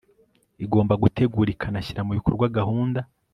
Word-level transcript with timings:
igomba 0.63 0.93
gutegura 1.03 1.49
ikanashyira 1.51 2.01
mu 2.07 2.11
bikorwa 2.17 2.45
gahunda 2.57 2.99